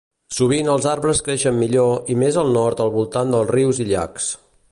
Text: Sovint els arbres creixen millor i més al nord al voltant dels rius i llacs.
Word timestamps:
Sovint 0.35 0.69
els 0.75 0.87
arbres 0.91 1.21
creixen 1.27 1.59
millor 1.65 2.09
i 2.15 2.17
més 2.23 2.41
al 2.45 2.51
nord 2.57 2.83
al 2.87 2.91
voltant 2.97 3.35
dels 3.35 3.53
rius 3.59 3.85
i 3.85 3.89
llacs. 3.93 4.35